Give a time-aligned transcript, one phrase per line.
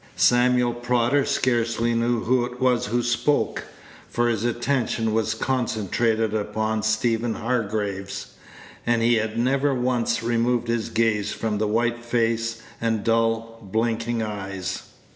[0.15, 3.65] Samuel Prodder scarcely knew who it was who spoke,
[4.09, 8.29] for his attention was concentrated upon Stephen Hargraves;
[8.83, 14.89] and he never once removed his gaze from the white face, and dull, blinking eyes.